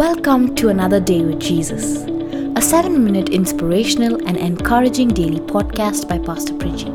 [0.00, 2.04] Welcome to another day with Jesus,
[2.56, 6.88] a seven minute inspirational and encouraging daily podcast by Pastor Priji.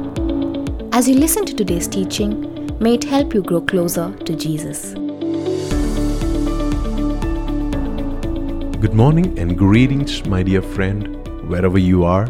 [0.91, 4.95] As you listen to today's teaching, may it help you grow closer to Jesus.
[8.79, 12.25] Good morning and greetings, my dear friend, wherever you are.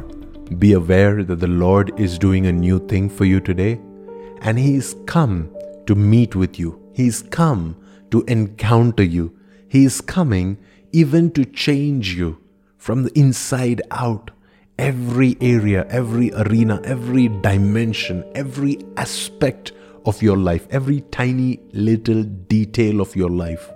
[0.60, 3.80] Be aware that the Lord is doing a new thing for you today,
[4.42, 5.56] and He is come
[5.86, 6.78] to meet with you.
[6.92, 7.78] He is come
[8.12, 9.32] to encounter you.
[9.68, 10.58] He is coming
[10.96, 12.42] even to change you
[12.78, 14.32] from the inside out.
[14.80, 19.74] Every area, every arena, every dimension, every aspect
[20.06, 23.70] of your life, every tiny little detail of your life.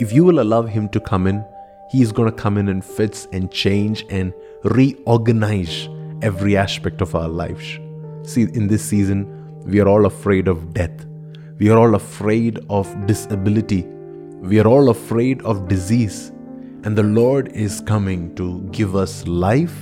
[0.00, 1.44] If you will allow Him to come in,
[1.92, 4.34] He is going to come in and fix and change and
[4.64, 5.88] reorganize
[6.22, 7.78] every aspect of our lives.
[8.24, 9.28] See, in this season,
[9.64, 11.06] we are all afraid of death.
[11.60, 13.82] We are all afraid of disability.
[14.40, 16.32] We are all afraid of disease.
[16.84, 19.76] And the Lord is coming to give us life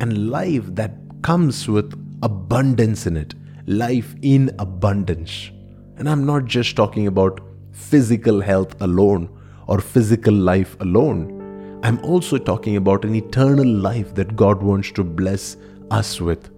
[0.00, 3.34] and life that comes with abundance in it.
[3.66, 5.50] Life in abundance.
[5.98, 7.40] And I'm not just talking about
[7.70, 9.28] physical health alone
[9.68, 11.80] or physical life alone.
[11.84, 15.56] I'm also talking about an eternal life that God wants to bless
[15.92, 16.50] us with.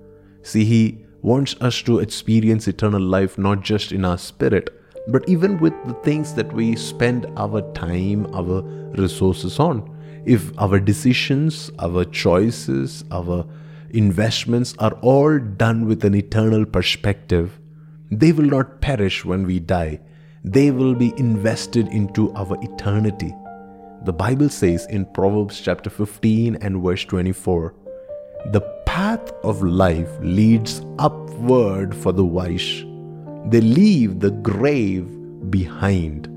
[0.42, 4.70] See, He wants us to experience eternal life not just in our spirit,
[5.08, 8.62] but even with the things that we spend our time, our
[8.96, 9.90] resources on.
[10.24, 13.44] If our decisions, our choices, our
[13.90, 17.60] investments are all done with an eternal perspective,
[18.10, 20.00] they will not perish when we die.
[20.42, 23.34] They will be invested into our eternity.
[24.04, 27.74] The Bible says in Proverbs chapter 15 and verse 24
[28.52, 32.84] The path of life leads upward for the wise.
[33.46, 35.06] They leave the grave
[35.50, 36.30] behind.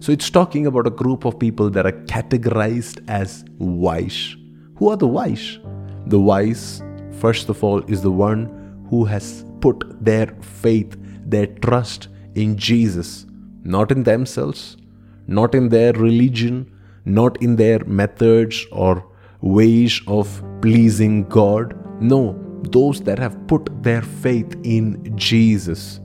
[0.00, 4.36] So it's talking about a group of people that are categorized as wise.
[4.76, 5.58] Who are the wise?
[6.06, 6.82] The wise,
[7.20, 13.26] first of all, is the one who has put their faith, their trust in Jesus,
[13.62, 14.78] not in themselves,
[15.26, 19.06] not in their religion, not in their methods or
[19.42, 21.76] ways of pleasing God.
[22.00, 22.38] No,
[22.70, 25.99] those that have put their faith in Jesus.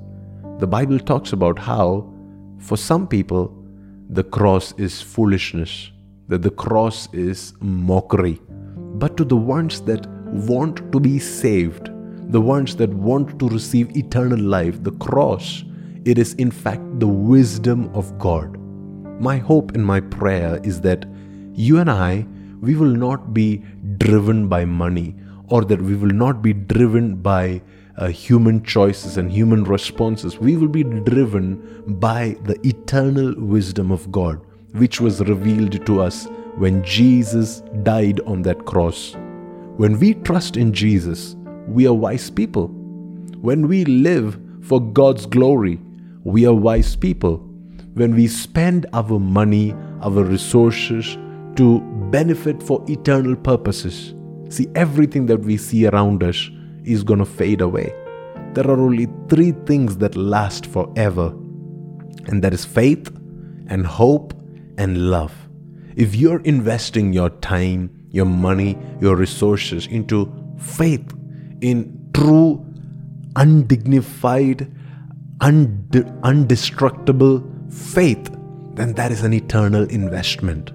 [0.58, 2.10] The Bible talks about how,
[2.60, 3.54] for some people,
[4.10, 5.92] the cross is foolishness,
[6.30, 8.40] that the cross is mockery.
[8.78, 11.90] But to the ones that want to be saved,
[12.32, 15.66] the ones that want to receive eternal life, the cross,
[16.06, 18.58] it is in fact the wisdom of God.
[19.20, 21.06] My hope and my prayer is that
[21.52, 22.26] you and I,
[22.62, 23.58] we will not be
[23.98, 25.16] driven by money
[25.50, 27.62] or that we will not be driven by
[27.98, 30.38] uh, human choices and human responses.
[30.38, 34.42] We will be driven by the eternal wisdom of God,
[34.74, 39.16] which was revealed to us when Jesus died on that cross.
[39.78, 41.36] When we trust in Jesus,
[41.68, 42.68] we are wise people.
[43.42, 45.80] When we live for God's glory,
[46.24, 47.38] we are wise people.
[47.94, 51.18] When we spend our money, our resources
[51.56, 51.80] to
[52.12, 54.14] benefit for eternal purposes,
[54.50, 56.50] see, everything that we see around us
[56.86, 57.94] is going to fade away.
[58.54, 61.30] There are only three things that last forever,
[62.28, 63.10] and that is faith
[63.68, 64.34] and hope
[64.78, 65.34] and love.
[65.96, 71.14] If you're investing your time, your money, your resources into faith,
[71.62, 72.66] in true,
[73.36, 74.72] undignified,
[75.42, 75.92] und-
[76.24, 78.32] undestructible faith,
[78.76, 80.72] then that is an eternal investment.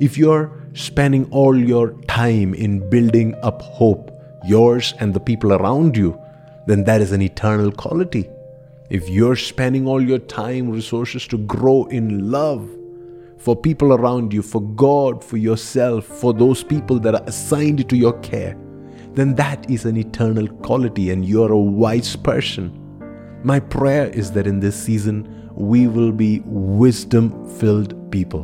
[0.00, 4.10] If you're spending all your time in building up hope,
[4.44, 6.20] yours and the people around you,
[6.66, 8.28] then that is an eternal quality.
[8.90, 12.68] If you're spending all your time, resources to grow in love
[13.38, 17.96] for people around you, for God, for yourself, for those people that are assigned to
[17.96, 18.56] your care,
[19.14, 22.76] then that is an eternal quality and you're a wise person.
[23.42, 28.42] My prayer is that in this season, we will be wisdom filled people.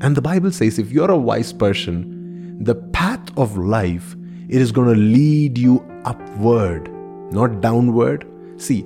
[0.00, 4.16] And the Bible says if you're a wise person, the path of life
[4.52, 6.90] it is going to lead you upward,
[7.32, 8.26] not downward.
[8.58, 8.82] See,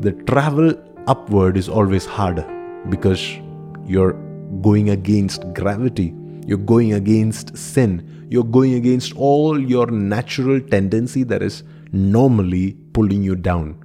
[0.00, 0.74] the travel
[1.06, 2.44] upward is always harder
[2.88, 3.38] because
[3.86, 4.14] you're
[4.60, 6.12] going against gravity,
[6.44, 11.62] you're going against sin, you're going against all your natural tendency that is
[11.92, 13.78] normally pulling you down.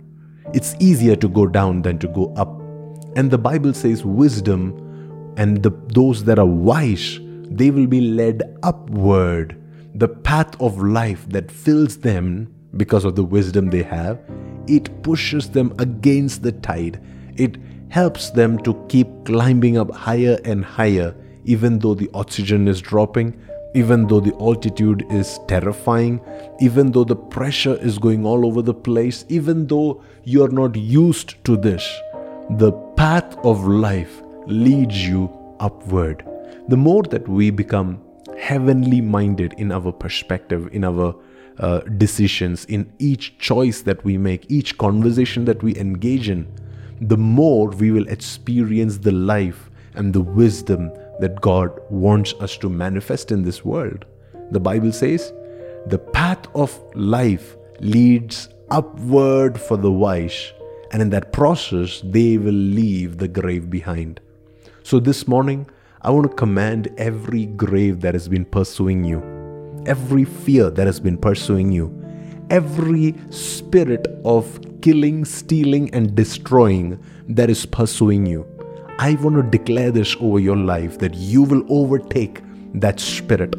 [0.56, 2.60] It's easier to go down than to go up.
[3.16, 4.74] And the Bible says wisdom
[5.38, 7.20] and the, those that are wise,
[7.52, 9.59] they will be led upward
[9.96, 14.20] the path of life that fills them because of the wisdom they have,
[14.68, 17.02] it pushes them against the tide.
[17.36, 17.58] It
[17.90, 21.16] helps them to keep climbing up higher and higher,
[21.46, 23.40] even though the oxygen is dropping,
[23.74, 26.22] even though the altitude is terrifying,
[26.60, 31.44] even though the pressure is going all over the place, even though you're not used
[31.46, 31.84] to this,
[32.52, 36.26] the path of life leads you upward.
[36.68, 38.02] The more that we become
[38.40, 41.16] heavenly minded in our perspective, in our
[41.60, 46.48] uh, decisions, in each choice that we make, each conversation that we engage in,
[47.02, 52.70] the more we will experience the life and the wisdom that God wants us to
[52.70, 54.06] manifest in this world.
[54.52, 55.34] The Bible says,
[55.88, 60.54] the path of life leads upward for the wise,
[60.92, 64.20] and in that process, they will leave the grave behind.
[64.84, 65.68] So, this morning,
[66.02, 69.22] I want to command every grave that has been pursuing you,
[69.86, 71.94] every fear that has been pursuing you,
[72.50, 78.48] every spirit of killing, stealing, and destroying that is pursuing you.
[78.98, 82.44] I want to declare this over your life that you will overtake
[82.76, 83.54] that spirit.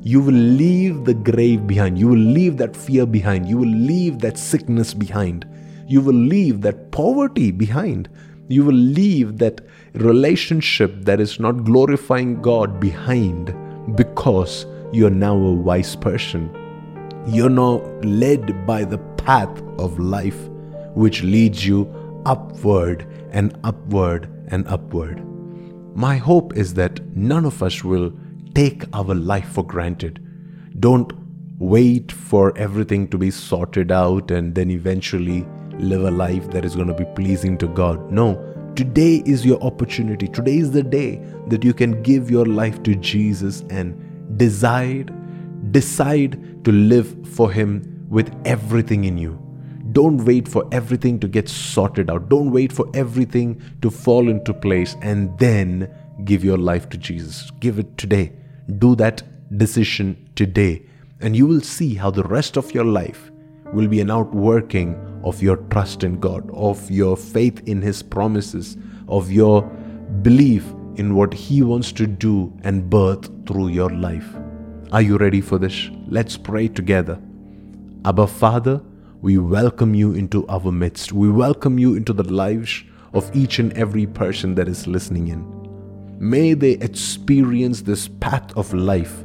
[0.00, 1.98] You will leave the grave behind.
[1.98, 3.46] You will leave that fear behind.
[3.46, 5.46] You will leave that sickness behind.
[5.86, 8.08] You will leave that poverty behind.
[8.48, 9.62] You will leave that
[9.94, 13.54] relationship that is not glorifying God behind
[13.96, 16.50] because you're now a wise person.
[17.26, 20.48] You're now led by the path of life,
[20.94, 21.88] which leads you
[22.26, 25.22] upward and upward and upward.
[25.96, 28.12] My hope is that none of us will
[28.54, 30.20] take our life for granted.
[30.80, 31.12] Don't
[31.58, 35.46] wait for everything to be sorted out and then eventually
[35.78, 38.10] live a life that is going to be pleasing to God.
[38.10, 38.36] No,
[38.76, 40.28] today is your opportunity.
[40.28, 45.12] Today is the day that you can give your life to Jesus and decide
[45.72, 49.40] decide to live for him with everything in you.
[49.92, 52.28] Don't wait for everything to get sorted out.
[52.28, 55.88] Don't wait for everything to fall into place and then
[56.24, 57.50] give your life to Jesus.
[57.60, 58.32] Give it today.
[58.78, 59.22] Do that
[59.56, 60.82] decision today,
[61.20, 63.30] and you will see how the rest of your life
[63.74, 64.94] will be an outworking
[65.24, 68.76] of your trust in God, of your faith in His promises,
[69.08, 69.62] of your
[70.22, 70.64] belief
[70.96, 74.26] in what He wants to do and birth through your life.
[74.92, 75.90] Are you ready for this?
[76.06, 77.20] Let's pray together.
[78.04, 78.80] Abba Father,
[79.22, 81.12] we welcome you into our midst.
[81.12, 85.44] We welcome you into the lives of each and every person that is listening in.
[86.18, 89.24] May they experience this path of life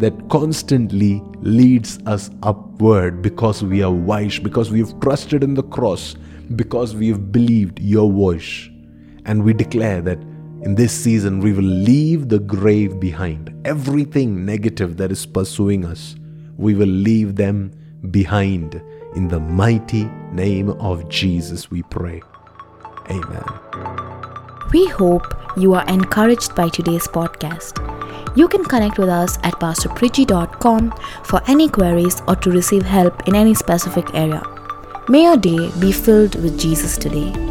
[0.00, 5.62] that constantly leads us upward because we are wise, because we have trusted in the
[5.62, 6.16] cross,
[6.56, 8.68] because we have believed your voice.
[9.26, 10.18] And we declare that
[10.62, 13.54] in this season we will leave the grave behind.
[13.64, 16.16] Everything negative that is pursuing us,
[16.56, 17.72] we will leave them
[18.10, 18.82] behind
[19.16, 22.22] in the mighty name of Jesus, we pray.
[23.10, 23.44] Amen.
[24.72, 27.99] We hope you are encouraged by today's podcast.
[28.36, 30.94] You can connect with us at pastorpriji.com
[31.24, 34.42] for any queries or to receive help in any specific area.
[35.08, 37.49] May your day be filled with Jesus today.